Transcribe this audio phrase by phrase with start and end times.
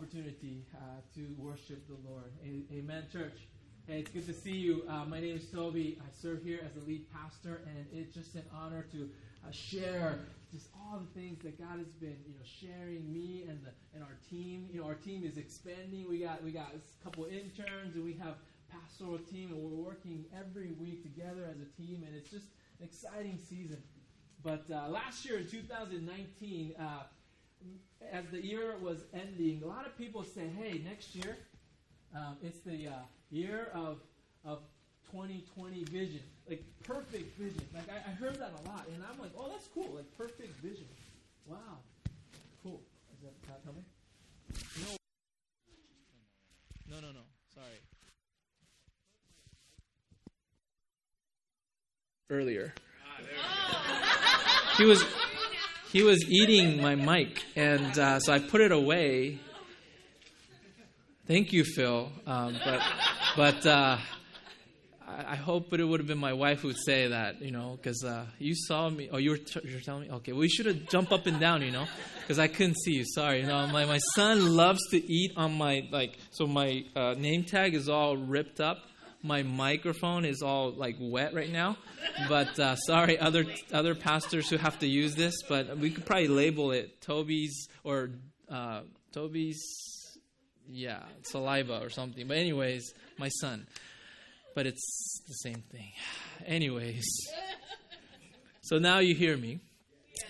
[0.00, 0.78] opportunity uh,
[1.14, 2.32] to worship the Lord.
[2.42, 3.34] A- Amen, church.
[3.86, 4.82] Hey, it's good to see you.
[4.88, 5.98] Uh, my name is Tobi.
[5.98, 9.10] I serve here as the lead pastor, and it's just an honor to
[9.46, 13.60] uh, share just all the things that God has been, you know, sharing me and
[13.62, 14.68] the and our team.
[14.72, 16.08] You know, our team is expanding.
[16.08, 18.36] We got we got a couple interns, and we have
[18.72, 22.46] pastoral team, and we're working every week together as a team, and it's just
[22.78, 23.82] an exciting season.
[24.42, 26.84] But uh, last year in 2019, uh,
[28.12, 31.36] as the year was ending, a lot of people say, "Hey, next year,
[32.14, 32.92] um, it's the uh,
[33.30, 33.98] year of
[34.44, 34.60] of
[35.12, 39.32] 2020 vision, like perfect vision." Like I, I, heard that a lot, and I'm like,
[39.38, 39.90] "Oh, that's cool!
[39.94, 40.86] Like perfect vision.
[41.46, 41.56] Wow,
[42.62, 42.80] cool."
[43.14, 43.84] Is that not coming?
[44.80, 44.96] No.
[46.90, 47.20] No, no, no.
[47.54, 47.66] Sorry.
[52.30, 52.72] Earlier.
[54.78, 55.04] he was
[55.92, 59.38] he was eating my mic, and uh, so I put it away.
[61.26, 62.10] Thank you, Phil.
[62.26, 62.82] Um, but
[63.36, 63.98] but uh,
[65.08, 67.76] I, I hope it would have been my wife who would say that, you know,
[67.80, 69.08] because uh, you saw me.
[69.12, 70.10] Oh, you were, t- you were telling me.
[70.10, 71.86] Okay, well, you should have jumped up and down, you know,
[72.20, 73.04] because I couldn't see you.
[73.06, 73.40] Sorry.
[73.40, 76.18] You know, my my son loves to eat on my like.
[76.30, 78.78] So my uh, name tag is all ripped up
[79.22, 81.76] my microphone is all like wet right now.
[82.28, 85.34] But uh, sorry, other other pastors who have to use this.
[85.48, 88.10] But we could probably label it Tobi's or
[88.50, 89.60] uh, Tobi's,
[90.68, 92.26] yeah, saliva or something.
[92.26, 93.66] But anyways, my son.
[94.54, 95.92] But it's the same thing.
[96.44, 97.04] Anyways,
[98.62, 99.60] so now you hear me.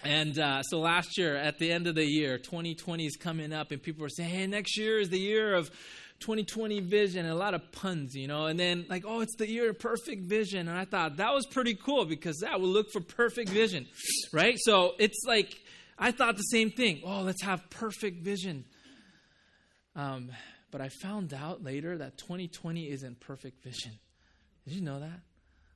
[0.05, 3.71] And uh, so last year, at the end of the year, 2020 is coming up,
[3.71, 5.71] and people were saying, hey, next year is the year of
[6.21, 8.47] 2020 vision and a lot of puns, you know.
[8.47, 10.69] And then, like, oh, it's the year of perfect vision.
[10.69, 13.87] And I thought that was pretty cool because that would look for perfect vision,
[14.33, 14.57] right?
[14.59, 15.59] So it's like,
[15.99, 17.01] I thought the same thing.
[17.05, 18.65] Oh, let's have perfect vision.
[19.97, 20.31] Um,
[20.71, 23.93] but I found out later that 2020 isn't perfect vision.
[24.67, 25.21] Did you know that?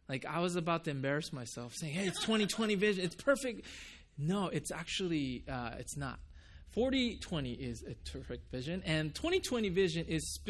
[0.08, 3.66] Like, I was about to embarrass myself saying, hey, it's 2020 vision, it's perfect.
[4.18, 6.18] No, it's actually, uh, it's not.
[6.74, 10.40] 4020 is a terrific vision, and 2020 vision is,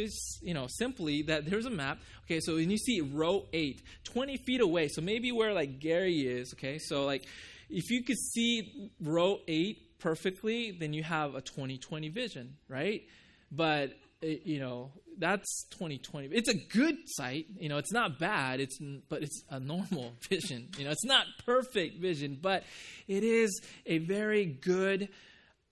[0.43, 1.99] you know, simply that there's a map.
[2.25, 6.21] Okay, so when you see row 8, 20 feet away, so maybe where like Gary
[6.21, 7.27] is, okay, so like
[7.69, 13.03] if you could see row 8 perfectly, then you have a 2020 vision, right?
[13.51, 13.93] But,
[14.23, 16.29] you know, that's 2020.
[16.29, 20.69] It's a good sight, you know, it's not bad, it's but it's a normal vision.
[20.79, 22.65] You know, it's not perfect vision, but
[23.07, 25.09] it is a very good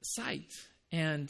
[0.05, 0.53] sight.
[0.91, 1.29] And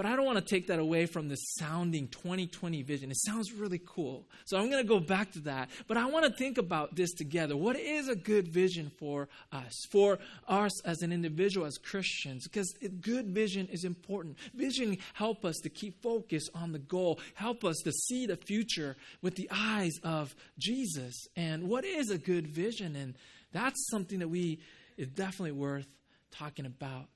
[0.00, 3.10] but I don't want to take that away from the sounding 2020 vision.
[3.10, 4.26] It sounds really cool.
[4.46, 5.68] So I'm going to go back to that.
[5.88, 7.54] But I want to think about this together.
[7.54, 10.18] What is a good vision for us, for
[10.48, 12.44] us as an individual, as Christians?
[12.44, 14.38] Because good vision is important.
[14.54, 18.96] Vision help us to keep focus on the goal, help us to see the future
[19.20, 21.26] with the eyes of Jesus.
[21.36, 22.96] And what is a good vision?
[22.96, 23.16] And
[23.52, 24.60] that's something that we
[24.96, 25.88] is definitely worth
[26.30, 27.08] talking about.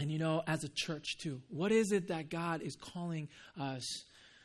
[0.00, 3.28] And you know, as a church too, what is it that God is calling
[3.60, 4.04] us?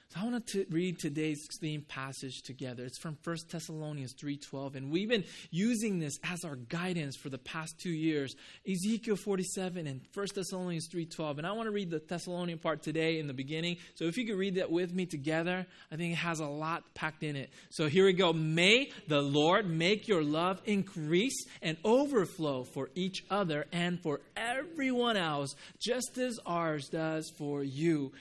[0.09, 2.83] So I want to read today's theme passage together.
[2.85, 7.39] It's from 1 Thessalonians 3:12 and we've been using this as our guidance for the
[7.39, 8.35] past 2 years.
[8.69, 11.39] Ezekiel 47 and 1 Thessalonians 3:12.
[11.39, 13.77] And I want to read the Thessalonian part today in the beginning.
[13.95, 16.83] So if you could read that with me together, I think it has a lot
[16.93, 17.49] packed in it.
[17.71, 18.31] So here we go.
[18.31, 25.17] May the Lord make your love increase and overflow for each other and for everyone
[25.17, 28.13] else, just as ours does for you.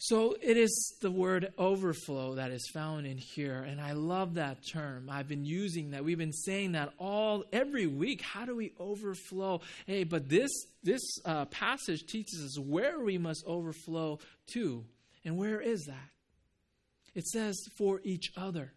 [0.00, 4.58] So it is the word overflow that is found in here, and I love that
[4.64, 5.10] term.
[5.10, 6.04] I've been using that.
[6.04, 8.22] We've been saying that all every week.
[8.22, 9.60] How do we overflow?
[9.86, 10.52] Hey, but this
[10.84, 14.20] this uh, passage teaches us where we must overflow
[14.52, 14.84] to,
[15.24, 16.10] and where is that?
[17.16, 18.72] It says for each other,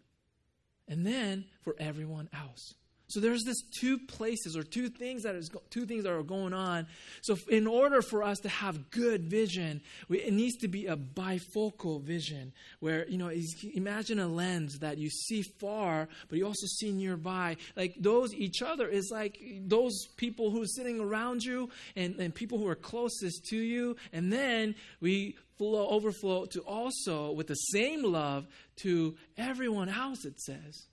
[0.88, 2.74] and then for everyone else.
[3.12, 6.54] So there's this two places or two things that is two things that are going
[6.54, 6.86] on.
[7.20, 10.96] So in order for us to have good vision, we, it needs to be a
[10.96, 13.30] bifocal vision where you know
[13.74, 17.58] imagine a lens that you see far, but you also see nearby.
[17.76, 22.34] Like those each other is like those people who are sitting around you and, and
[22.34, 27.54] people who are closest to you, and then we flow overflow to also with the
[27.54, 30.24] same love to everyone else.
[30.24, 30.86] It says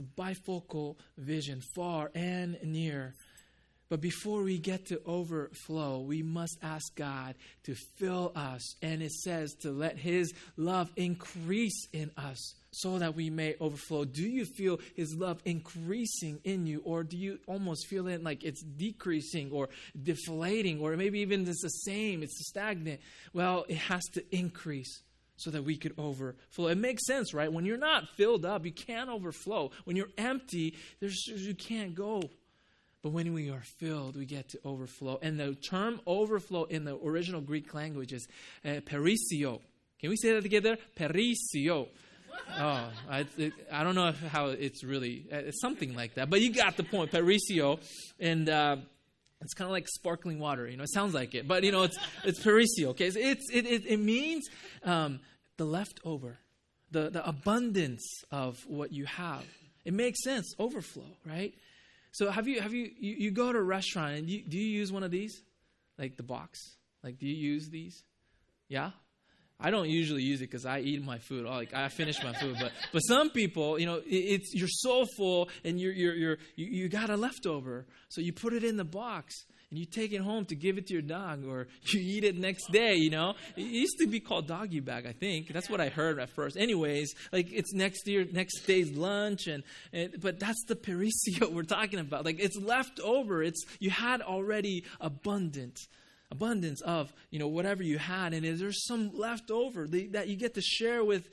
[0.00, 3.14] the bifocal vision, far and near.
[3.88, 8.76] But before we get to overflow, we must ask God to fill us.
[8.82, 14.04] And it says to let His love increase in us so that we may overflow.
[14.04, 18.44] Do you feel His love increasing in you, or do you almost feel it like
[18.44, 19.68] it's decreasing or
[20.00, 23.00] deflating, or maybe even it's the same, it's stagnant?
[23.32, 25.02] Well, it has to increase
[25.40, 26.68] so that we could overflow.
[26.68, 27.52] It makes sense, right?
[27.52, 29.70] When you're not filled up, you can't overflow.
[29.84, 32.22] When you're empty, there's, you can't go.
[33.02, 35.18] But when we are filled, we get to overflow.
[35.22, 38.28] And the term overflow in the original Greek language is
[38.64, 39.60] uh, perisio.
[39.98, 40.76] Can we say that together?
[40.96, 41.88] Perisio.
[42.58, 46.30] Oh, I, it, I don't know if, how it's really, uh, something like that.
[46.30, 47.80] But you got the point, perisio.
[48.18, 48.76] And uh,
[49.40, 50.68] it's kind of like sparkling water.
[50.68, 51.48] You know, it sounds like it.
[51.48, 53.06] But, you know, it's, it's perisio, okay?
[53.06, 54.48] It's, it, it, it means
[54.84, 55.20] um,
[55.56, 56.38] the leftover,
[56.90, 59.44] the, the abundance of what you have.
[59.84, 61.54] It makes sense, overflow, right?
[62.12, 64.66] So have you have you you, you go to a restaurant and you, do you
[64.66, 65.42] use one of these,
[65.98, 66.58] like the box?
[67.02, 68.02] Like do you use these?
[68.68, 68.90] Yeah.
[69.60, 71.44] I don't usually use it because I eat my food.
[71.46, 75.06] Like I finish my food, but but some people, you know, it, it's you're so
[75.16, 78.76] full and you're you're you're you, you got a leftover, so you put it in
[78.76, 82.00] the box and you take it home to give it to your dog or you
[82.00, 83.34] eat it next day, you know?
[83.56, 85.52] It used to be called doggy bag, I think.
[85.52, 86.56] That's what I heard at first.
[86.56, 89.62] Anyways, like it's next year, next day's lunch and,
[89.92, 92.24] and but that's the perisio we're talking about.
[92.24, 93.42] Like it's left over.
[93.42, 95.78] It's you had already abundant
[96.30, 100.54] abundance of, you know, whatever you had and there's some left over that you get
[100.54, 101.28] to share with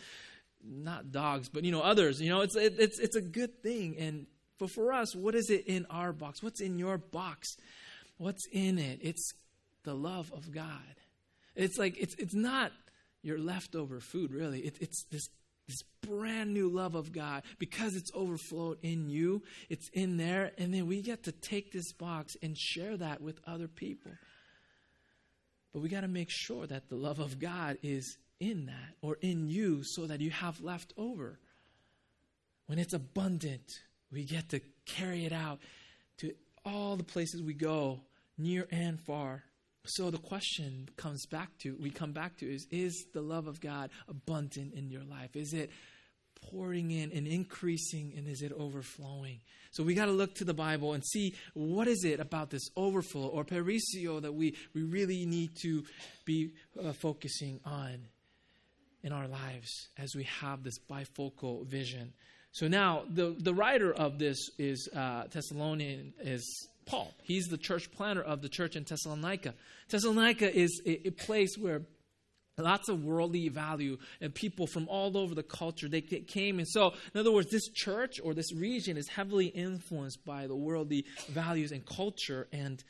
[0.63, 2.19] not dogs, but you know, others.
[2.19, 4.25] You know, it's it, it's it's a good thing and
[4.59, 6.41] but for us, what is it in our box?
[6.41, 7.57] What's in your box?
[8.17, 8.99] What's in it?
[9.01, 9.33] It's
[9.83, 10.95] the love of God.
[11.55, 12.71] It's like, it's, it's not
[13.21, 14.61] your leftover food, really.
[14.61, 15.29] It, it's this,
[15.67, 20.73] this brand new love of God because it's overflowed in you, it's in there, and
[20.73, 24.11] then we get to take this box and share that with other people.
[25.73, 29.17] But we got to make sure that the love of God is in that or
[29.21, 31.39] in you so that you have left over.
[32.67, 33.79] When it's abundant,
[34.11, 35.59] we get to carry it out
[36.19, 36.33] to
[36.65, 38.01] all the places we go,
[38.37, 39.43] near and far.
[39.85, 43.61] So the question comes back to, we come back to is, is the love of
[43.61, 45.35] God abundant in your life?
[45.35, 45.71] Is it
[46.41, 49.39] pouring in and increasing and is it overflowing?
[49.71, 52.69] So we got to look to the Bible and see what is it about this
[52.75, 55.83] overflow or perisio that we, we really need to
[56.25, 56.51] be
[56.83, 57.99] uh, focusing on
[59.03, 62.13] in our lives as we have this bifocal vision.
[62.51, 67.13] So now the, the writer of this is uh, Thessalonian is Paul.
[67.21, 69.53] He's the church planner of the church in Thessalonica.
[69.89, 71.81] Thessalonica is a, a place where
[72.57, 76.57] lots of worldly value and people from all over the culture they came.
[76.57, 80.55] And so in other words this church or this region is heavily influenced by the
[80.55, 82.47] worldly values and culture.
[82.51, 82.83] And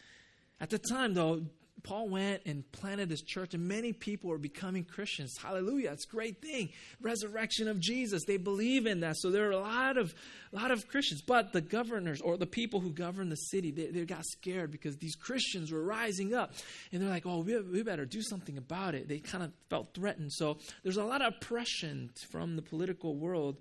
[0.62, 1.42] at the time though
[1.84, 5.36] Paul went and planted this church, and many people are becoming Christians.
[5.42, 5.92] Hallelujah!
[5.92, 6.70] It's a great thing.
[7.02, 8.24] Resurrection of Jesus.
[8.26, 9.18] They believe in that.
[9.18, 10.14] So there are a lot of,
[10.52, 11.22] a lot of Christians.
[11.22, 14.98] But the governors or the people who govern the city, they, they got scared because
[14.98, 16.54] these Christians were rising up,
[16.92, 19.94] and they're like, "Oh, we, we better do something about it." They kind of felt
[19.94, 20.34] threatened.
[20.34, 23.58] So there's a lot of oppression from the political world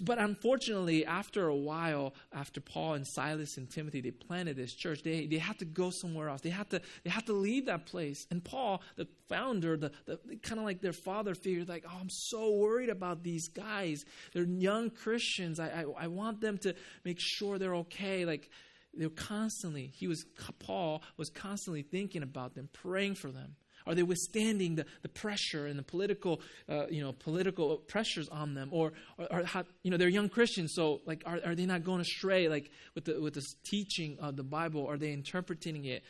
[0.00, 5.02] but unfortunately, after a while, after Paul and Silas and Timothy, they planted this church,
[5.02, 6.40] they, they had to go somewhere else.
[6.40, 8.26] They had to, they had to leave that place.
[8.30, 12.10] And Paul, the founder, the, the kind of like their father figure, like, oh, I'm
[12.10, 14.04] so worried about these guys.
[14.32, 15.60] They're young Christians.
[15.60, 18.24] I, I, I want them to make sure they're okay.
[18.24, 18.50] Like,
[18.92, 20.24] they're constantly, he was,
[20.58, 23.56] Paul was constantly thinking about them, praying for them.
[23.86, 28.54] Are they withstanding the, the pressure and the political, uh, you know, political pressures on
[28.54, 28.68] them?
[28.72, 32.00] Or, or, or you know, they're young Christians, so like, are, are they not going
[32.00, 34.86] astray like with the with this teaching of the Bible?
[34.86, 36.02] Are they interpreting it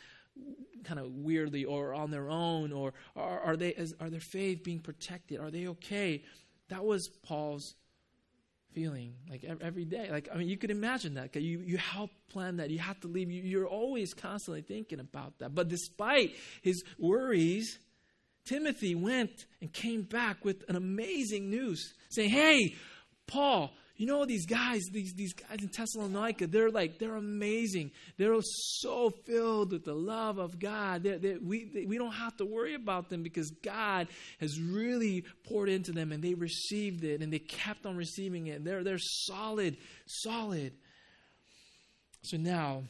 [0.83, 2.71] kind of weirdly or on their own?
[2.71, 5.39] Or are, are they is, are their faith being protected?
[5.39, 6.23] Are they okay?
[6.69, 7.75] That was Paul's
[8.73, 10.09] feeling like every day.
[10.11, 12.69] Like i mean you could imagine that you, you help plan that.
[12.69, 13.31] You have to leave.
[13.31, 15.55] You, are always constantly thinking about that.
[15.55, 17.79] But despite his worries
[18.45, 22.73] timothy went and came back with an amazing news saying hey
[23.27, 27.91] paul you know these guys, these, these guys in Thessalonica, they're like, they're amazing.
[28.17, 31.03] They're so filled with the love of God.
[31.03, 34.07] They're, they're, we, they, we don't have to worry about them because God
[34.39, 38.63] has really poured into them and they received it and they kept on receiving it.
[38.63, 40.73] They're, they're solid, solid.
[42.21, 42.83] So now,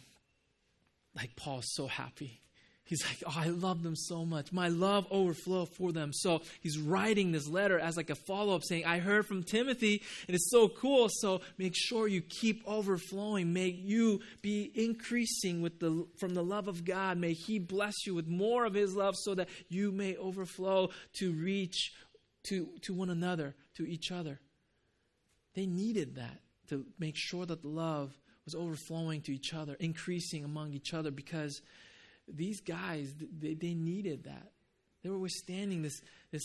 [1.15, 2.41] like Paul's so happy
[2.87, 4.53] He's like, oh, I love them so much.
[4.53, 6.13] My love overflow for them.
[6.13, 10.01] So he's writing this letter as like a follow up saying, I heard from Timothy
[10.25, 11.07] and it's so cool.
[11.09, 13.51] So make sure you keep overflowing.
[13.51, 17.17] May you be increasing with the, from the love of God.
[17.17, 21.33] May he bless you with more of his love so that you may overflow to
[21.33, 21.91] reach
[22.45, 24.39] to, to one another, to each other.
[25.55, 26.39] They needed that
[26.69, 31.11] to make sure that the love was overflowing to each other, increasing among each other
[31.11, 31.61] because
[32.27, 34.51] these guys, they, they needed that.
[35.03, 36.43] They were withstanding this, this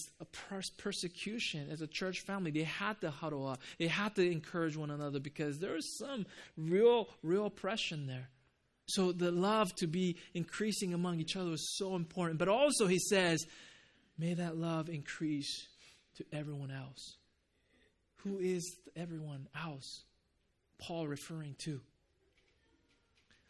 [0.79, 2.51] persecution as a church family.
[2.51, 3.61] They had to huddle up.
[3.79, 8.29] They had to encourage one another because there was some real, real oppression there.
[8.87, 12.39] So the love to be increasing among each other was so important.
[12.39, 13.45] But also, he says,
[14.19, 15.67] may that love increase
[16.17, 17.17] to everyone else.
[18.19, 20.05] Who is everyone else?
[20.79, 21.81] Paul referring to?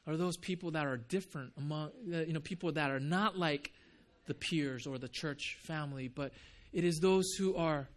[0.06, 3.72] Are those people that are different among, uh, you know, people that are not like
[4.26, 6.32] the peers or the church family, but
[6.72, 7.88] it is those who are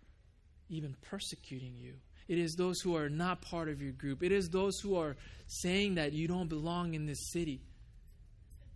[0.69, 1.93] even persecuting you.
[2.27, 4.24] It is those who are not part of your group.
[4.24, 5.15] It is those who are
[5.47, 7.62] saying that you don't belong in this city.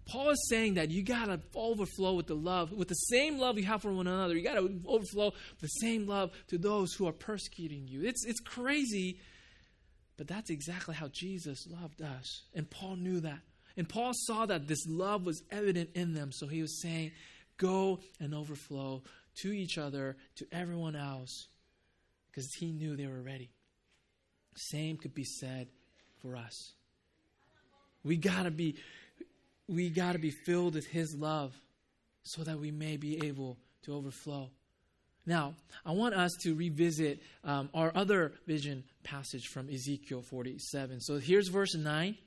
[0.05, 3.57] Paul is saying that you got to overflow with the love, with the same love
[3.59, 4.35] you have for one another.
[4.35, 8.03] You got to overflow the same love to those who are persecuting you.
[8.03, 9.19] It's, it's crazy
[10.19, 12.41] but that's exactly how Jesus loved us.
[12.53, 13.39] And Paul knew that.
[13.77, 16.33] And Paul saw that this love was evident in them.
[16.33, 17.13] So he was saying,
[17.55, 19.01] Go and overflow
[19.37, 21.47] to each other, to everyone else,
[22.29, 23.49] because he knew they were ready.
[24.57, 25.69] Same could be said
[26.21, 26.73] for us.
[28.03, 28.75] We gotta be
[29.69, 31.53] we gotta be filled with his love
[32.23, 34.49] so that we may be able to overflow.
[35.29, 35.53] Now,
[35.85, 41.01] I want us to revisit um, our other vision passage from Ezekiel 47.
[41.01, 42.17] So here's verse 9.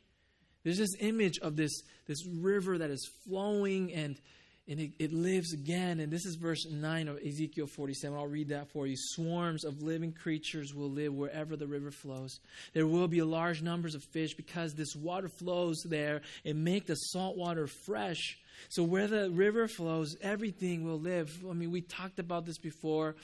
[0.62, 4.20] There's this image of this, this river that is flowing and,
[4.68, 5.98] and it, it lives again.
[5.98, 8.16] And this is verse 9 of Ezekiel 47.
[8.16, 8.94] I'll read that for you.
[8.96, 12.38] Swarms of living creatures will live wherever the river flows.
[12.72, 16.94] There will be large numbers of fish because this water flows there and make the
[16.94, 21.30] salt water fresh so where the river flows, everything will live.
[21.48, 23.16] I mean, we talked about this before,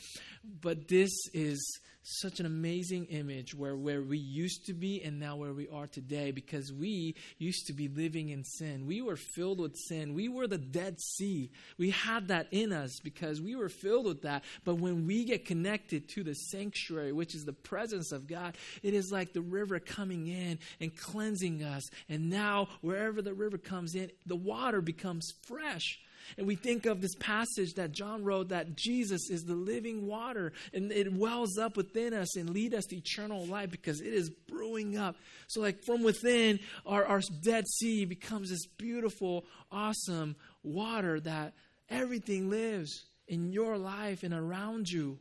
[0.62, 5.37] but this is such an amazing image where, where we used to be and now
[5.37, 8.87] where we are today because we used to be living in sin.
[8.87, 10.14] We were filled with sin.
[10.14, 11.50] We were the Dead Sea.
[11.76, 14.44] We had that in us because we were filled with that.
[14.64, 18.94] But when we get connected to the sanctuary, which is the presence of God, it
[18.94, 21.90] is like the river coming in and cleansing us.
[22.08, 25.98] And now, wherever the river comes in, the water becomes fresh.
[26.37, 30.52] And we think of this passage that John wrote that Jesus is the living water
[30.75, 34.30] and it wells up within us and lead us to eternal life because it is
[34.30, 35.16] brewing up.
[35.46, 41.54] So like from within our, our Dead Sea becomes this beautiful, awesome water that
[41.88, 45.18] everything lives in your life and around you.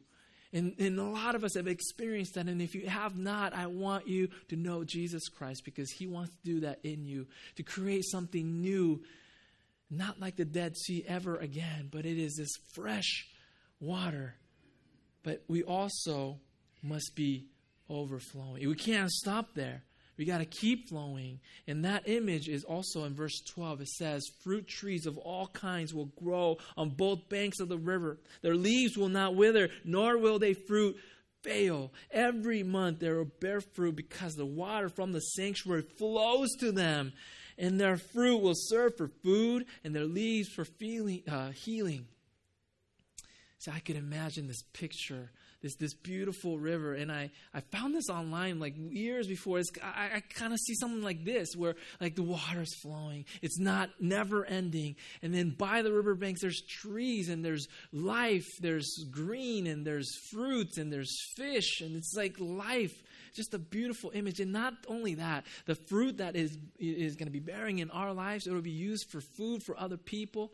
[0.53, 2.47] And, and, a lot of us have experienced that.
[2.47, 6.31] And if you have not, I want you to know Jesus Christ because He wants
[6.31, 7.27] to do that in you,
[7.57, 9.01] to create something new
[9.89, 13.27] not like the Dead Sea ever again, but it is this fresh
[13.79, 14.35] water.
[15.23, 16.39] But we also
[16.81, 17.47] must be
[17.89, 18.67] overflowing.
[18.67, 19.83] We can't stop there.
[20.17, 21.39] We got to keep flowing.
[21.67, 23.81] And that image is also in verse 12.
[23.81, 28.17] It says, Fruit trees of all kinds will grow on both banks of the river.
[28.41, 30.97] Their leaves will not wither, nor will they fruit
[31.43, 31.93] fail.
[32.11, 37.13] Every month they will bear fruit because the water from the sanctuary flows to them
[37.57, 42.05] and their fruit will serve for food, and their leaves for feeling, uh, healing.
[43.59, 45.31] So I could imagine this picture,
[45.63, 49.57] this this beautiful river, and I I found this online like years before.
[49.57, 53.25] It's, I, I kind of see something like this, where like the water is flowing,
[53.41, 59.05] it's not never ending, and then by the riverbanks there's trees and there's life, there's
[59.09, 63.01] green and there's fruits and there's fish, and it's like life
[63.33, 64.39] just a beautiful image.
[64.39, 68.13] And not only that, the fruit that is, is going to be bearing in our
[68.13, 70.51] lives, it will be used for food for other people,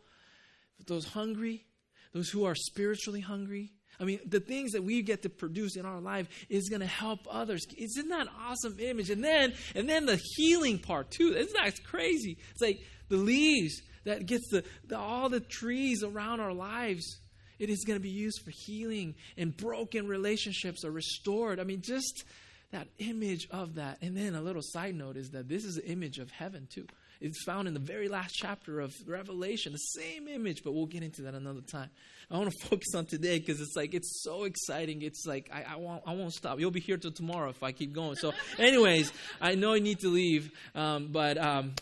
[0.77, 1.65] for those hungry,
[2.13, 3.71] those who are spiritually hungry.
[3.99, 6.87] I mean, the things that we get to produce in our life is going to
[6.87, 7.65] help others.
[7.77, 9.09] Isn't that awesome image?
[9.09, 11.33] And then, and then the healing part too.
[11.35, 12.37] Isn't that crazy?
[12.51, 17.19] It's like the leaves that gets the, the all the trees around our lives.
[17.59, 21.59] It is going to be used for healing, and broken relationships are restored.
[21.59, 22.25] I mean, just
[22.73, 23.99] that image of that.
[24.01, 26.85] And then a little side note is that this is an image of heaven too.
[27.21, 31.03] It's found in the very last chapter of Revelation, the same image, but we'll get
[31.03, 31.89] into that another time.
[32.29, 35.01] I want to focus on today because it's like it's so exciting.
[35.01, 36.59] It's like I, I won't I won't stop.
[36.59, 38.15] You'll be here till tomorrow if I keep going.
[38.15, 41.75] So, anyways, I know I need to leave, um, but um,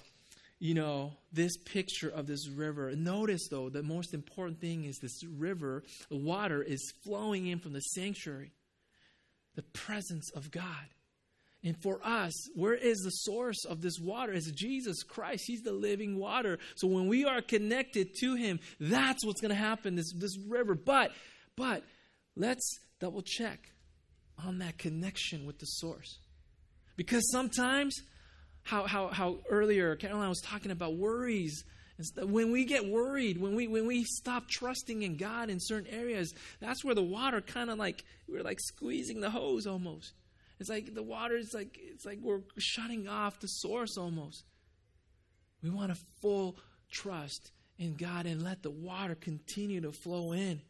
[0.60, 2.94] you know, this picture of this river.
[2.96, 7.74] Notice, though, the most important thing is this river, the water is flowing in from
[7.74, 8.52] the sanctuary,
[9.56, 10.66] the presence of God.
[11.64, 14.34] And for us, where is the source of this water?
[14.34, 15.44] Is Jesus Christ.
[15.46, 16.58] He's the living water.
[16.76, 20.74] So when we are connected to Him, that's what's going to happen, this, this river.
[20.74, 21.12] But,
[21.56, 21.84] but,
[22.36, 23.60] let's double check
[24.44, 26.18] on that connection with the source.
[26.98, 27.96] Because sometimes,
[28.64, 31.64] how, how, how earlier Caroline was talking about worries.
[32.22, 36.34] When we get worried, when we when we stop trusting in God in certain areas,
[36.60, 40.14] that's where the water kind of like we're like squeezing the hose almost.
[40.60, 44.44] It's like the water is like it's like we're shutting off the source almost.
[45.64, 46.58] We want a full
[46.92, 50.62] trust in God and let the water continue to flow in.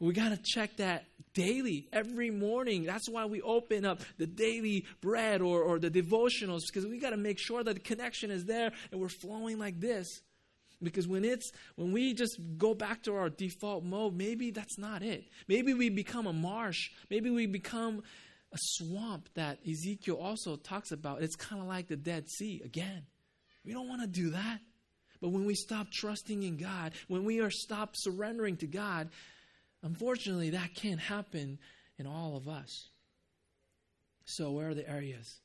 [0.00, 1.04] We got to check that
[1.34, 2.84] daily, every morning.
[2.84, 7.10] That's why we open up the daily bread or, or the devotionals, because we got
[7.10, 10.20] to make sure that the connection is there and we're flowing like this.
[10.82, 15.02] Because when it's when we just go back to our default mode, maybe that's not
[15.02, 15.24] it.
[15.48, 16.90] Maybe we become a marsh.
[17.10, 18.02] Maybe we become
[18.52, 21.22] a swamp that Ezekiel also talks about.
[21.22, 23.06] It's kind of like the Dead Sea again.
[23.64, 24.60] We don't want to do that.
[25.20, 29.08] But when we stop trusting in God, when we are stop surrendering to God,
[29.84, 31.58] Unfortunately, that can't happen
[31.98, 32.88] in all of us.
[34.24, 35.40] So, where are the areas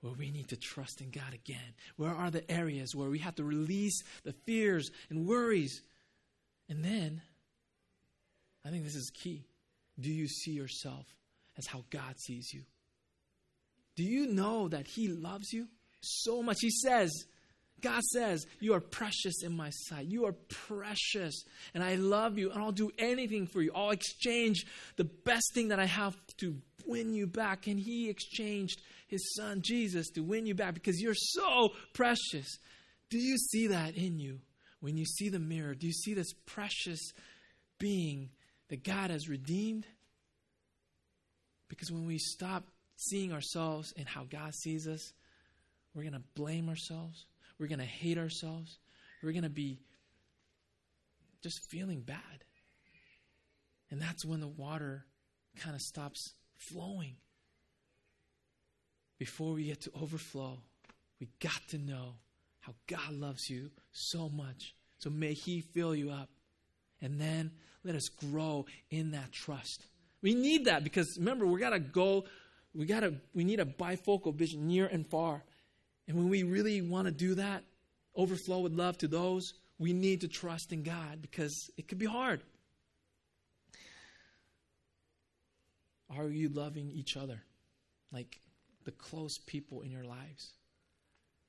[0.00, 1.74] where we need to trust in God again?
[1.96, 5.82] Where are the areas where we have to release the fears and worries?
[6.68, 7.20] And then,
[8.64, 9.44] I think this is key.
[9.98, 11.06] Do you see yourself
[11.58, 12.62] as how God sees you?
[13.96, 15.68] Do you know that He loves you
[16.00, 16.58] so much?
[16.60, 17.10] He says,
[17.80, 20.06] God says, You are precious in my sight.
[20.06, 21.44] You are precious.
[21.74, 22.50] And I love you.
[22.50, 23.72] And I'll do anything for you.
[23.74, 26.56] I'll exchange the best thing that I have to
[26.86, 27.66] win you back.
[27.66, 32.58] And He exchanged His Son, Jesus, to win you back because you're so precious.
[33.08, 34.40] Do you see that in you?
[34.80, 37.12] When you see the mirror, do you see this precious
[37.78, 38.30] being
[38.68, 39.86] that God has redeemed?
[41.68, 42.64] Because when we stop
[42.96, 45.12] seeing ourselves and how God sees us,
[45.94, 47.26] we're going to blame ourselves.
[47.60, 48.78] We're going to hate ourselves.
[49.22, 49.78] We're going to be
[51.42, 52.16] just feeling bad.
[53.90, 55.04] And that's when the water
[55.62, 57.16] kind of stops flowing.
[59.18, 60.58] Before we get to overflow,
[61.20, 62.14] we got to know
[62.60, 64.74] how God loves you so much.
[64.98, 66.30] So may He fill you up.
[67.02, 67.50] And then
[67.84, 69.84] let us grow in that trust.
[70.22, 72.24] We need that because remember, we got to go,
[72.74, 75.42] we got to, we need a bifocal vision near and far.
[76.10, 77.62] And when we really want to do that,
[78.16, 82.06] overflow with love to those, we need to trust in God because it could be
[82.06, 82.42] hard.
[86.18, 87.44] Are you loving each other?
[88.12, 88.40] Like
[88.84, 90.50] the close people in your lives,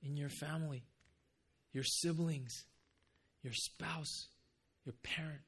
[0.04, 0.84] in your family,
[1.74, 2.66] your siblings,
[3.42, 4.28] your spouse,
[4.86, 5.42] your parent,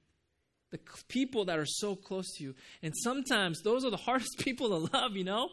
[0.71, 2.55] the people that are so close to you.
[2.81, 5.49] And sometimes those are the hardest people to love, you know,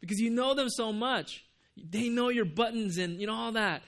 [0.00, 1.44] because you know them so much.
[1.76, 3.82] They know your buttons and you know all that.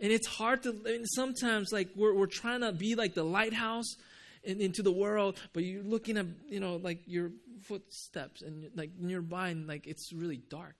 [0.00, 3.96] And it's hard to sometimes like we're we're trying to be like the lighthouse
[4.42, 7.30] in, into the world, but you're looking at you know like your
[7.62, 10.74] footsteps and like nearby, and like it's really dark.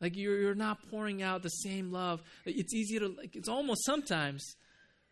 [0.00, 2.22] Like you're you're not pouring out the same love.
[2.44, 3.36] It's easy to like.
[3.36, 4.56] It's almost sometimes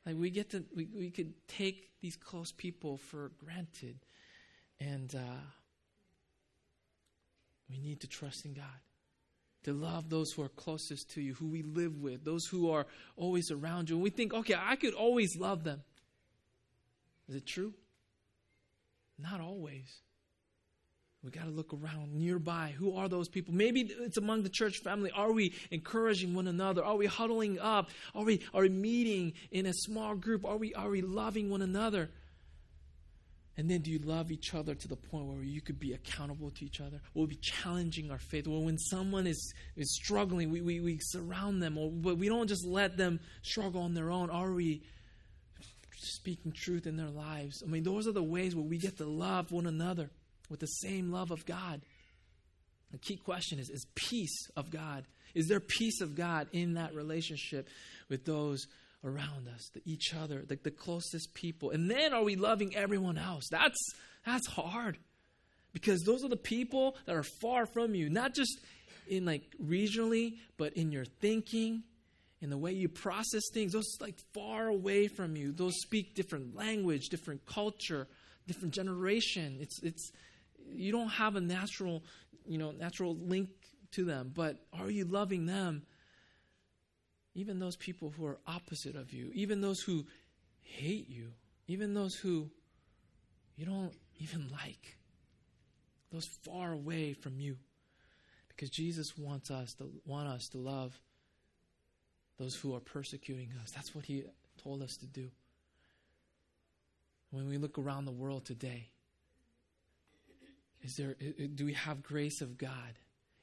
[0.05, 3.99] like we get to we we could take these close people for granted,
[4.81, 5.41] and uh,
[7.71, 8.81] we need to trust in God
[9.65, 12.87] to love those who are closest to you, who we live with, those who are
[13.17, 13.97] always around you.
[13.97, 15.83] And we think, okay, I could always love them.
[17.29, 17.73] Is it true?
[19.19, 20.01] Not always.
[21.23, 22.75] We got to look around nearby.
[22.77, 23.55] Who are those people?
[23.55, 25.13] Maybe it's among the church family.
[25.13, 26.85] Are we encouraging one another?
[26.85, 27.91] Are we huddling up?
[28.13, 30.45] Are we are we meeting in a small group?
[30.45, 32.11] Are we are we loving one another?
[33.57, 36.51] And then do you love each other to the point where you could be accountable
[36.51, 37.01] to each other?
[37.13, 38.47] We'll be challenging our faith.
[38.47, 42.49] Well, when someone is, is struggling, we, we, we surround them, or, but we don't
[42.49, 44.31] just let them struggle on their own.
[44.31, 44.83] Are we
[45.99, 47.63] speaking truth in their lives?
[47.63, 50.09] I mean, those are the ways where we get to love one another
[50.49, 51.83] with the same love of God.
[52.91, 55.05] The key question is Is peace of God?
[55.35, 57.69] Is there peace of God in that relationship
[58.09, 58.67] with those
[59.05, 61.71] around us, the each other, the, the closest people.
[61.71, 63.49] And then are we loving everyone else?
[63.51, 63.79] That's
[64.25, 64.99] that's hard.
[65.73, 68.61] Because those are the people that are far from you, not just
[69.09, 71.83] in like regionally, but in your thinking,
[72.41, 73.73] in the way you process things.
[73.73, 75.53] Those like far away from you.
[75.53, 78.07] Those speak different language, different culture,
[78.47, 79.59] different generation.
[79.61, 80.13] It's it's
[80.71, 82.05] you don't have a natural,
[82.47, 83.49] you know, natural link
[83.93, 85.83] to them, but are you loving them
[87.35, 90.07] even those people who are opposite of you, even those who
[90.63, 91.33] hate you,
[91.67, 92.51] even those who
[93.57, 94.97] you don't even like,
[96.11, 97.57] those far away from you.
[98.49, 100.99] Because Jesus wants us to want us to love
[102.39, 103.71] those who are persecuting us.
[103.71, 104.25] That's what he
[104.63, 105.31] told us to do.
[107.31, 108.89] When we look around the world today,
[110.83, 111.17] is there
[111.55, 112.99] do we have grace of God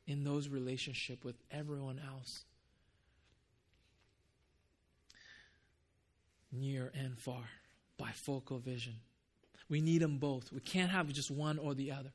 [0.05, 2.45] in those relationship with everyone else?
[6.51, 7.43] Near and far,
[7.99, 8.95] bifocal vision.
[9.69, 10.51] We need them both.
[10.51, 12.11] We can't have just one or the other.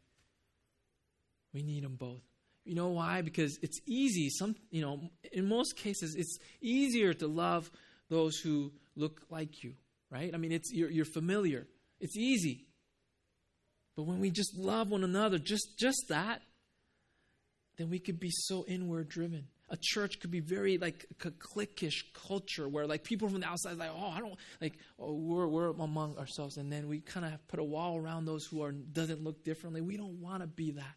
[1.52, 2.22] We need them both.
[2.64, 3.22] You know why?
[3.22, 4.28] Because it's easy.
[4.30, 5.00] Some, you know,
[5.32, 7.70] in most cases, it's easier to love
[8.08, 9.74] those who look like you,
[10.10, 10.34] right?
[10.34, 11.66] I mean, it's you're, you're familiar.
[12.00, 12.66] It's easy.
[13.96, 16.42] But when we just love one another, just just that,
[17.76, 19.46] then we could be so inward driven.
[19.70, 23.78] A church could be very like a cliquish culture where like people from the outside
[23.78, 27.46] like, oh, I don't like oh, we're we're among ourselves, and then we kind of
[27.48, 29.80] put a wall around those who are doesn't look differently.
[29.80, 30.96] We don't want to be that.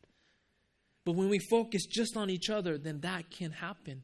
[1.06, 4.04] But when we focus just on each other, then that can happen.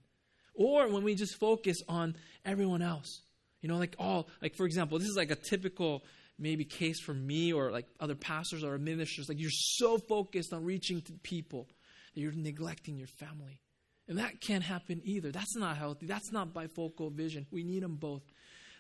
[0.54, 3.22] Or when we just focus on everyone else.
[3.62, 6.04] You know, like all, like for example, this is like a typical
[6.40, 9.28] maybe case for me or like other pastors or ministers.
[9.28, 11.68] Like you're so focused on reaching to people
[12.14, 13.60] that you're neglecting your family.
[14.08, 15.32] And that can't happen either.
[15.32, 16.06] That's not healthy.
[16.06, 17.46] That's not bifocal vision.
[17.52, 18.24] We need them both.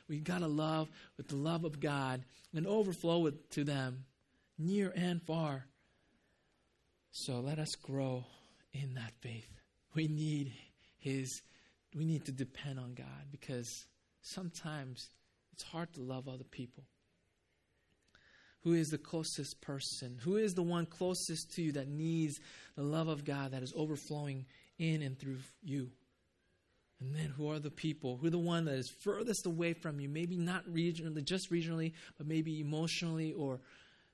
[0.09, 4.05] We've got to love with the love of God and overflow with, to them
[4.57, 5.65] near and far.
[7.11, 8.25] So let us grow
[8.73, 9.47] in that faith.
[9.95, 10.53] We need
[10.97, 11.41] his
[11.95, 13.85] we need to depend on God because
[14.21, 15.09] sometimes
[15.53, 16.85] it's hard to love other people.
[18.63, 20.17] Who is the closest person?
[20.23, 22.39] Who is the one closest to you that needs
[22.75, 24.45] the love of God that is overflowing
[24.83, 25.89] in and through you?
[26.99, 28.17] And then who are the people?
[28.17, 30.07] Who are the one that is furthest away from you?
[30.07, 33.59] Maybe not regionally, just regionally, but maybe emotionally or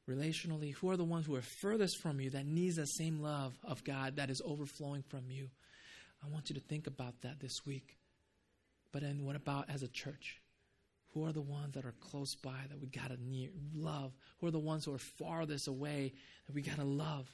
[0.10, 3.58] relationally, who are the ones who are furthest from you that needs that same love
[3.64, 5.50] of God that is overflowing from you?
[6.24, 7.98] I want you to think about that this week.
[8.92, 10.42] But then what about as a church?
[11.14, 13.18] Who are the ones that are close by that we got to
[13.76, 14.14] love?
[14.40, 16.14] Who are the ones who are farthest away
[16.48, 17.28] that we got to love?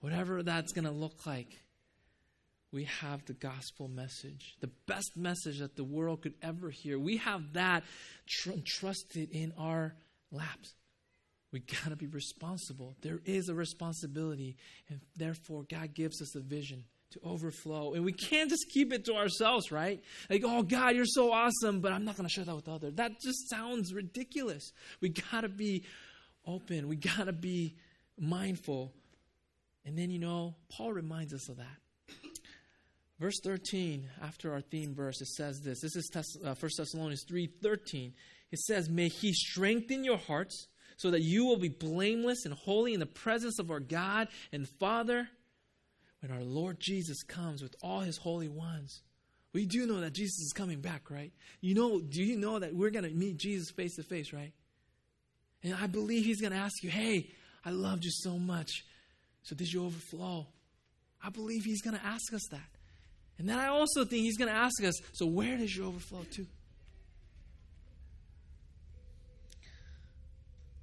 [0.00, 1.63] Whatever that's to look like,
[2.74, 6.98] we have the gospel message, the best message that the world could ever hear.
[6.98, 7.84] We have that
[8.26, 9.94] tr- trusted in our
[10.32, 10.74] laps.
[11.52, 12.96] We got to be responsible.
[13.00, 14.56] There is a responsibility,
[14.88, 16.82] and therefore, God gives us a vision
[17.12, 17.92] to overflow.
[17.92, 20.02] And we can't just keep it to ourselves, right?
[20.28, 22.94] Like, oh, God, you're so awesome, but I'm not going to share that with others.
[22.94, 24.72] That just sounds ridiculous.
[25.00, 25.84] We got to be
[26.44, 27.76] open, we got to be
[28.18, 28.92] mindful.
[29.86, 31.83] And then, you know, Paul reminds us of that.
[33.20, 35.80] Verse 13, after our theme verse, it says this.
[35.80, 38.12] This is 1 uh, Thessalonians 3 13.
[38.50, 42.94] It says, May he strengthen your hearts so that you will be blameless and holy
[42.94, 45.28] in the presence of our God and Father
[46.20, 49.02] when our Lord Jesus comes with all his holy ones.
[49.52, 51.32] We do know that Jesus is coming back, right?
[51.60, 54.52] You know, do you know that we're going to meet Jesus face to face, right?
[55.62, 57.30] And I believe he's going to ask you, hey,
[57.64, 58.84] I loved you so much.
[59.44, 60.46] So did you overflow?
[61.22, 62.73] I believe he's going to ask us that.
[63.38, 66.24] And then I also think he's going to ask us, so where does your overflow
[66.32, 66.46] to?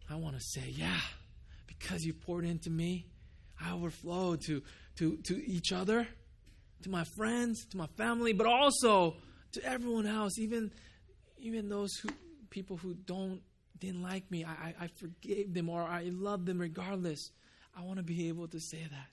[0.10, 1.00] I want to say, yeah,
[1.68, 3.06] because you poured into me,
[3.62, 4.62] I overflow to,
[4.98, 6.06] to, to each other,
[6.84, 9.16] to my friends, to my family, but also
[9.54, 10.72] to everyone else, even,
[11.40, 12.10] even those who,
[12.50, 13.42] people who don't,
[13.80, 14.44] didn't like me.
[14.44, 17.32] I, I forgave them or I love them regardless.
[17.76, 19.08] I want to be able to say that.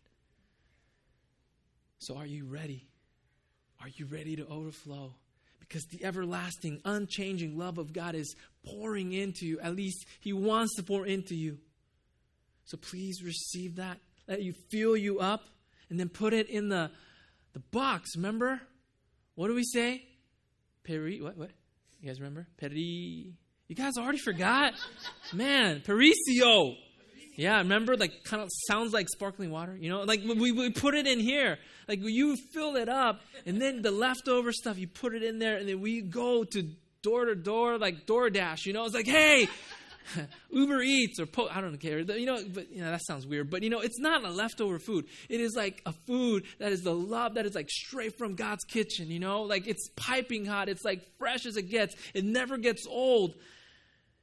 [2.01, 2.88] So, are you ready?
[3.81, 5.15] Are you ready to overflow?
[5.69, 9.61] because the everlasting, unchanging love of God is pouring into you.
[9.61, 11.59] At least He wants to pour into you.
[12.65, 13.99] So please receive that.
[14.27, 15.45] Let you fill you up
[15.91, 16.91] and then put it in the,
[17.53, 18.17] the box.
[18.17, 18.61] Remember?
[19.35, 20.05] What do we say?
[20.85, 21.51] Peri, what, what?
[22.01, 22.47] You guys remember?
[22.57, 23.35] Peri.
[23.69, 24.73] You guys already forgot?
[25.33, 26.77] Man, Perisio.
[27.39, 27.97] Yeah, remember?
[27.97, 29.77] Like, kind of sounds like sparkling water.
[29.81, 31.59] You know, like we, we put it in here.
[31.87, 35.57] Like, you fill it up, and then the leftover stuff, you put it in there,
[35.57, 36.63] and then we go to
[37.01, 38.67] door to door, like DoorDash.
[38.67, 39.47] You know, it's like, hey,
[40.51, 42.01] Uber Eats or po- I don't care.
[42.01, 43.51] You know, but you know that sounds weird.
[43.51, 45.07] But you know, it's not a leftover food.
[45.29, 48.65] It is like a food that is the love that is like straight from God's
[48.65, 49.13] kitchen.
[49.13, 50.69] You know, like it's piping hot.
[50.69, 51.95] It's like fresh as it gets.
[52.15, 53.35] It never gets old.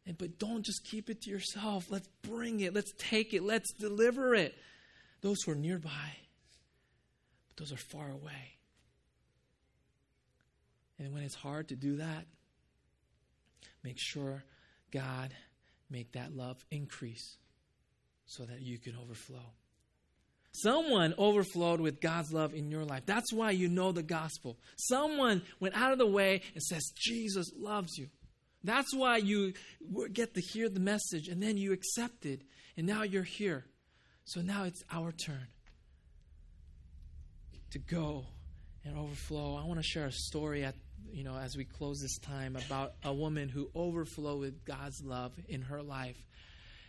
[0.08, 1.86] And, but don't just keep it to yourself.
[1.90, 2.74] Let's bring it.
[2.74, 3.44] Let's take it.
[3.44, 4.56] Let's deliver it.
[5.22, 6.12] Those who are nearby,
[7.48, 8.58] but those are far away.
[11.00, 12.26] And when it's hard to do that,
[13.84, 14.44] make sure
[14.92, 15.34] God
[15.90, 17.38] make that love increase
[18.26, 19.54] so that you can overflow.
[20.52, 23.04] Someone overflowed with God's love in your life.
[23.06, 24.58] That's why you know the gospel.
[24.78, 28.08] Someone went out of the way and says, Jesus loves you.
[28.66, 29.54] That's why you
[30.12, 32.42] get to hear the message and then you accept it.
[32.78, 33.66] And now you're here.
[34.26, 35.48] So now it's our turn
[37.72, 38.26] to go
[38.84, 39.56] and overflow.
[39.56, 40.76] I want to share a story at
[41.12, 45.34] you know as we close this time about a woman who overflowed with God's love
[45.48, 46.18] in her life.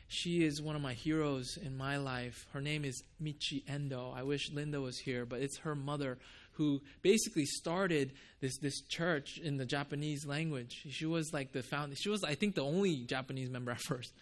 [0.09, 2.47] She is one of my heroes in my life.
[2.53, 4.15] Her name is Michi Endo.
[4.15, 6.19] I wish Linda was here, but it's her mother
[6.57, 10.87] who basically started this this church in the Japanese language.
[10.91, 11.97] She was like the founder.
[11.97, 14.13] She was, I think, the only Japanese member at first.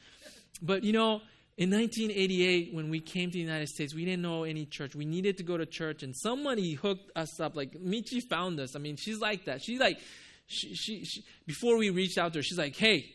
[0.62, 1.20] But you know,
[1.56, 4.94] in 1988, when we came to the United States, we didn't know any church.
[4.94, 7.56] We needed to go to church, and somebody hooked us up.
[7.56, 8.74] Like Michi found us.
[8.74, 9.62] I mean, she's like that.
[9.62, 9.98] She's like,
[10.46, 13.06] she, she, she before we reached out to her, she's like, hey,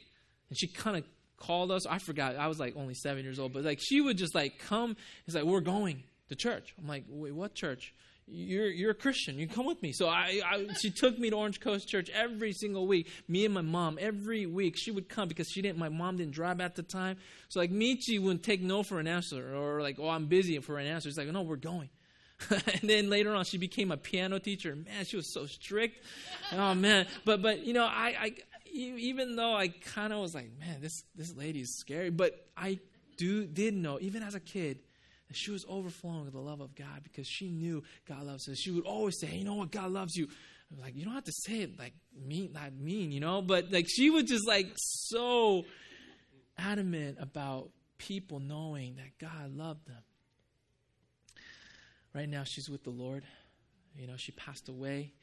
[0.49, 1.03] and she kind of
[1.38, 1.86] called us.
[1.86, 2.36] I forgot.
[2.36, 4.95] I was like only seven years old, but like she would just like come.
[5.25, 6.73] It's like we're going to church.
[6.79, 7.93] I'm like, wait, what church?
[8.32, 9.38] You're you're a Christian.
[9.39, 9.92] You come with me.
[9.92, 13.10] So I, I, she took me to Orange Coast Church every single week.
[13.28, 15.78] Me and my mom every week she would come because she didn't.
[15.78, 17.18] My mom didn't drive at the time.
[17.50, 20.78] So like Michi wouldn't take no for an answer or like oh I'm busy for
[20.78, 21.10] an answer.
[21.10, 21.89] It's like no we're going.
[22.50, 24.76] and then later on she became a piano teacher.
[24.76, 26.04] Man, she was so strict.
[26.54, 28.36] Oh man, but but you know I I
[28.72, 32.80] even though I kind of was like man this this lady is scary, but I
[33.18, 34.80] do did know even as a kid
[35.30, 38.56] and she was overflowing with the love of God because she knew God loves her.
[38.56, 39.72] She would always say, hey, you know what?
[39.72, 40.28] God loves you.
[40.72, 41.94] I'm like, you don't have to say it like
[42.28, 43.42] mean, not mean, you know?
[43.42, 45.65] But like she was just like so
[46.58, 50.04] adamant about people knowing that God loved them.
[52.13, 53.24] Right now, she's with the Lord.
[53.96, 55.13] You know, she passed away.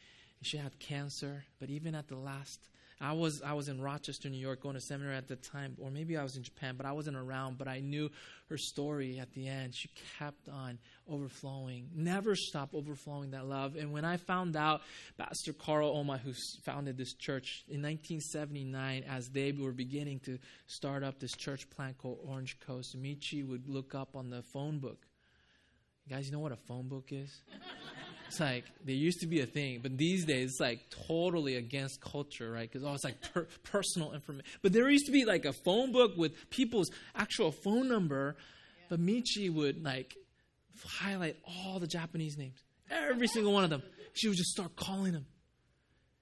[0.43, 2.69] She had cancer, but even at the last
[3.01, 5.91] I was I was in Rochester, New York, going to seminary at the time, or
[5.91, 7.59] maybe I was in Japan, but I wasn't around.
[7.59, 8.11] But I knew
[8.49, 9.75] her story at the end.
[9.75, 10.79] She kept on
[11.09, 13.77] overflowing, never stopped overflowing that love.
[13.77, 14.81] And when I found out
[15.19, 16.33] Pastor Carl Oma, who
[16.65, 21.99] founded this church in 1979, as they were beginning to start up this church plant
[21.99, 25.07] called Orange Coast, Michi would look up on the phone book.
[26.07, 27.43] You guys, you know what a phone book is?
[28.29, 32.01] It's like there used to be a thing, but these days it's like totally against
[32.01, 32.71] culture, right?
[32.71, 34.47] Because oh, it's like per- personal information.
[34.63, 38.37] But there used to be like a phone book with people's actual phone number.
[38.37, 38.85] Yeah.
[38.91, 40.15] But Michi would like
[40.85, 43.83] highlight all the Japanese names, every single one of them.
[44.15, 45.27] She would just start calling them,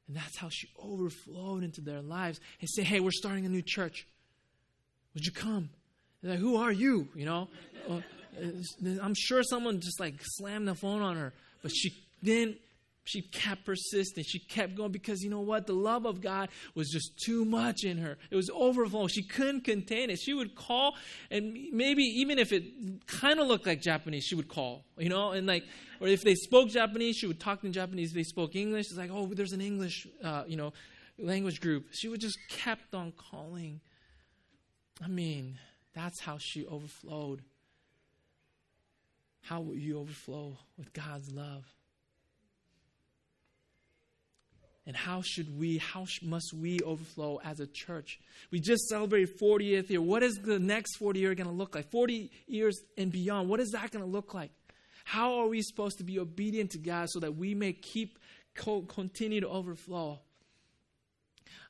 [0.09, 3.63] and that's how she overflowed into their lives and say, "Hey, we're starting a new
[3.63, 4.07] church.
[5.15, 5.71] Would you come?"
[6.23, 7.49] They're like, "Who are you?" You know.
[8.37, 11.33] Uh, I'm sure someone just like slammed the phone on her.
[11.63, 11.93] But she
[12.23, 12.57] then
[13.05, 14.25] she kept persisting.
[14.25, 15.67] She kept going because you know what?
[15.67, 18.17] The love of God was just too much in her.
[18.31, 19.09] It was overflowing.
[19.09, 20.19] She couldn't contain it.
[20.19, 20.97] She would call,
[21.31, 22.65] and maybe even if it
[23.07, 25.65] kind of looked like Japanese, she would call, you know, and like,
[26.01, 28.11] or if they spoke Japanese, she would talk in Japanese.
[28.11, 30.73] If they spoke English, it's like, oh, there's an English, uh, you know,
[31.19, 31.87] language group.
[31.93, 33.81] She would just kept on calling.
[35.03, 35.59] I mean,
[35.95, 37.43] that's how she overflowed.
[39.45, 41.65] How will you overflow with God's love?
[44.87, 48.21] And how should we, how must we overflow as a church?
[48.51, 50.01] We just celebrated 40th year.
[50.01, 51.91] What is the next 40 year going to look like?
[51.91, 53.51] 40 years and beyond.
[53.51, 54.51] What is that going to look like?
[55.05, 58.19] How are we supposed to be obedient to God so that we may keep,
[58.55, 60.21] continue to overflow?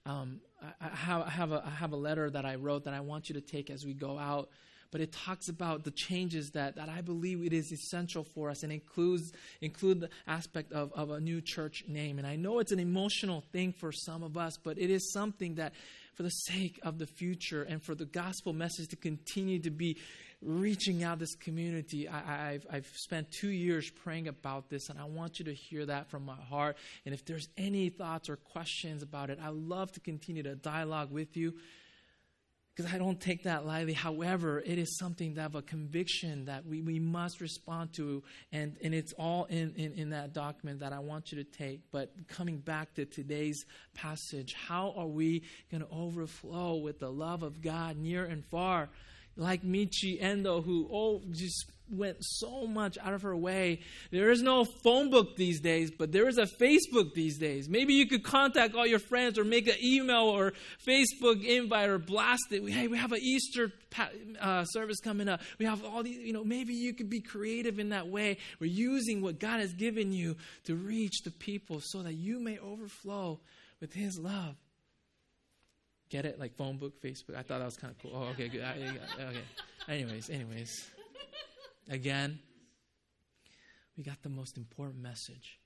[0.07, 2.95] Um, I, I, have, I, have a, I have a letter that I wrote that
[2.95, 4.49] I want you to take as we go out
[4.95, 8.63] but it talks about the changes that, that I believe it is essential for us
[8.63, 12.17] and includes include the aspect of, of a new church name.
[12.17, 15.57] And I know it's an emotional thing for some of us, but it is something
[15.57, 15.73] that
[16.15, 19.97] for the sake of the future and for the gospel message to continue to be
[20.41, 22.09] reaching out this community.
[22.09, 25.85] I, have I've spent two years praying about this, and I want you to hear
[25.87, 26.77] that from my heart.
[27.05, 31.11] And if there's any thoughts or questions about it, I love to continue to dialogue
[31.11, 31.55] with you
[32.75, 33.93] because I don't take that lightly.
[33.93, 38.77] However, it is something that of a conviction that we, we must respond to, and,
[38.83, 41.81] and it's all in, in, in that document that I want you to take.
[41.93, 47.43] But coming back to today's passage, how are we going to overflow with the love
[47.43, 48.89] of God near and far?
[49.37, 53.81] Like Michi Endo, who oh just went so much out of her way.
[54.11, 57.69] There is no phone book these days, but there is a Facebook these days.
[57.69, 60.55] Maybe you could contact all your friends or make an email or
[60.87, 62.69] Facebook invite or blast it.
[62.69, 63.73] Hey, we have an Easter
[64.41, 65.41] uh, service coming up.
[65.59, 68.39] We have all these, you know, maybe you could be creative in that way.
[68.61, 72.59] We're using what God has given you to reach the people so that you may
[72.59, 73.41] overflow
[73.81, 74.57] with His love.
[76.11, 76.39] Get it?
[76.39, 77.37] Like phone book, Facebook.
[77.37, 78.13] I thought that was kind of cool.
[78.15, 78.63] Oh, okay, good.
[78.63, 79.39] okay.
[79.89, 80.91] Anyways, anyways.
[81.91, 82.39] Again,
[83.97, 85.61] we got the most important message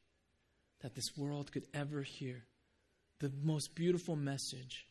[0.80, 2.44] that this world could ever hear.
[3.20, 4.88] The most beautiful message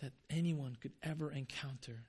[0.00, 2.04] that anyone could ever encounter.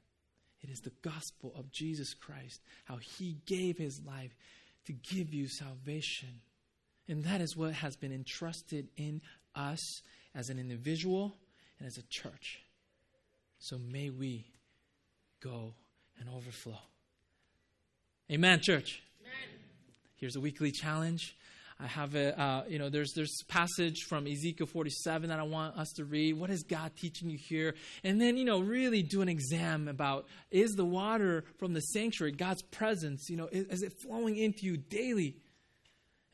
[0.61, 4.35] It is the gospel of Jesus Christ, how he gave his life
[4.85, 6.41] to give you salvation.
[7.07, 9.21] And that is what has been entrusted in
[9.55, 10.01] us
[10.35, 11.37] as an individual
[11.79, 12.59] and as a church.
[13.59, 14.45] So may we
[15.41, 15.73] go
[16.19, 16.79] and overflow.
[18.31, 19.01] Amen, church.
[19.21, 19.59] Amen.
[20.15, 21.35] Here's a weekly challenge.
[21.79, 25.77] I have a, uh, you know, there's there's passage from Ezekiel 47 that I want
[25.77, 26.33] us to read.
[26.33, 27.75] What is God teaching you here?
[28.03, 32.31] And then, you know, really do an exam about is the water from the sanctuary,
[32.31, 35.35] God's presence, you know, is, is it flowing into you daily?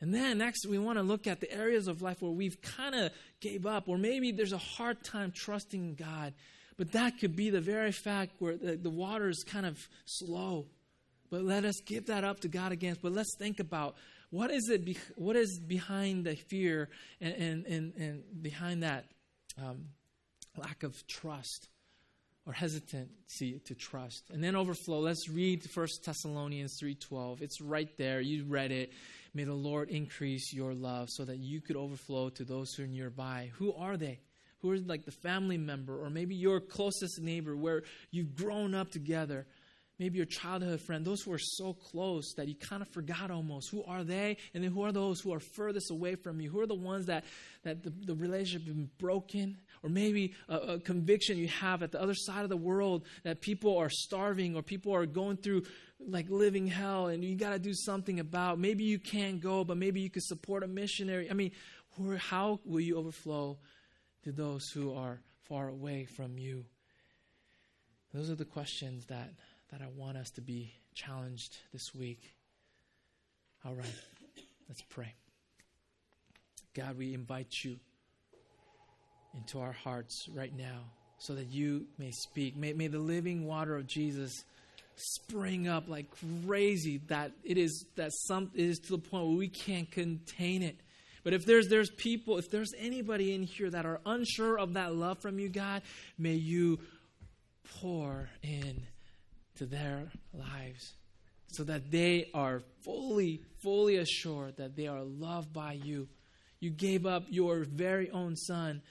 [0.04, 2.94] And then next, we want to look at the areas of life where we've kind
[2.94, 6.34] of gave up, or maybe there's a hard time trusting God.
[6.76, 10.66] But that could be the very fact where the, the water is kind of slow.
[11.30, 12.98] But let us give that up to God again.
[13.00, 13.96] But let's think about
[14.28, 14.84] what is it?
[14.84, 19.06] Be, what is behind the fear and and and, and behind that
[19.58, 19.86] um,
[20.58, 21.68] lack of trust
[22.44, 24.24] or hesitancy to trust?
[24.30, 24.98] And then overflow.
[24.98, 27.40] Let's read First Thessalonians three twelve.
[27.40, 28.20] It's right there.
[28.20, 28.92] You read it.
[29.34, 32.86] May the Lord increase your love so that you could overflow to those who are
[32.86, 33.50] nearby.
[33.54, 34.20] Who are they?
[34.60, 38.92] Who are like the family member or maybe your closest neighbor where you've grown up
[38.92, 39.46] together?
[39.98, 43.70] Maybe your childhood friend, those who are so close that you kind of forgot almost.
[43.70, 44.38] Who are they?
[44.52, 46.50] And then who are those who are furthest away from you?
[46.50, 47.24] Who are the ones that,
[47.62, 49.56] that the, the relationship has been broken?
[49.84, 53.40] Or maybe a, a conviction you have at the other side of the world that
[53.40, 55.62] people are starving or people are going through
[56.06, 58.58] like living hell and you got to do something about.
[58.58, 61.30] Maybe you can't go, but maybe you could support a missionary.
[61.30, 61.52] I mean,
[62.18, 63.58] how will you overflow
[64.24, 66.64] to those who are far away from you?
[68.12, 69.30] Those are the questions that,
[69.70, 72.20] that I want us to be challenged this week.
[73.64, 73.94] All right,
[74.68, 75.14] let's pray.
[76.74, 77.78] God, we invite you
[79.34, 80.84] into our hearts right now
[81.18, 82.56] so that you may speak.
[82.56, 84.44] May, may the living water of Jesus
[84.96, 86.06] spring up like
[86.46, 90.62] crazy that it is that some it is to the point where we can't contain
[90.62, 90.76] it.
[91.22, 94.94] But if there's there's people, if there's anybody in here that are unsure of that
[94.94, 95.82] love from you, God,
[96.18, 96.78] may you
[97.80, 98.86] pour in
[99.56, 100.94] to their lives
[101.48, 106.08] so that they are fully, fully assured that they are loved by you.
[106.60, 108.82] You gave up your very own son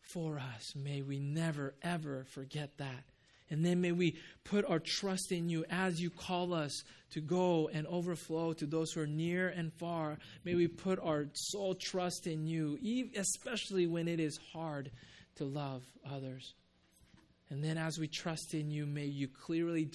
[0.00, 0.74] for us.
[0.76, 3.04] May we never, ever forget that.
[3.50, 7.70] And then may we put our trust in you as you call us to go
[7.72, 10.18] and overflow to those who are near and far.
[10.44, 12.78] May we put our sole trust in you,
[13.16, 14.90] especially when it is hard
[15.36, 16.54] to love others.
[17.50, 19.88] And then as we trust in you, may you clearly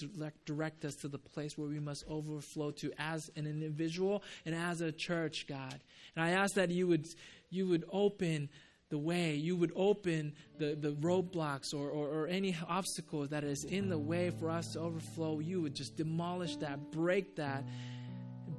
[0.44, 4.80] direct, us to the place where we must overflow to as an individual and as
[4.80, 5.80] a church, God.
[6.16, 7.06] And I ask that you would
[7.50, 8.48] you would open
[8.94, 13.64] the way, you would open the, the roadblocks or, or, or, any obstacles that is
[13.64, 15.40] in the way for us to overflow.
[15.40, 17.64] You would just demolish that, break that,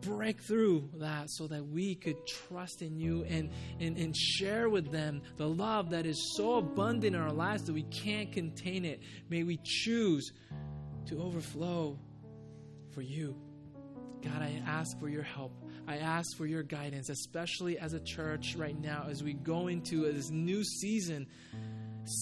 [0.02, 4.92] break through that so that we could trust in you and, and, and share with
[4.92, 9.00] them the love that is so abundant in our lives that we can't contain it.
[9.30, 10.34] May we choose
[11.06, 11.98] to overflow
[12.94, 13.38] for you.
[14.22, 15.54] God, I ask for your help.
[15.88, 20.12] I ask for your guidance, especially as a church right now, as we go into
[20.12, 21.28] this new season,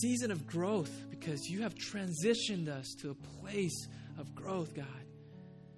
[0.02, 4.86] season of growth, because you have transitioned us to a place of growth, God.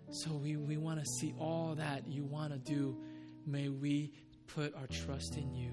[0.10, 2.98] So we, we want to see all that you want to do.
[3.46, 4.14] May we
[4.48, 5.72] put our trust in you.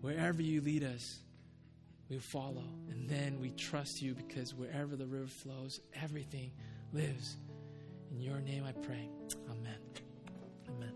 [0.00, 1.20] Wherever you lead us,
[2.08, 2.64] we follow.
[2.90, 6.52] And then we trust you because wherever the river flows, everything
[6.92, 7.36] lives.
[8.10, 9.08] In your name I pray.
[9.50, 9.78] Amen.
[10.68, 10.95] Amen.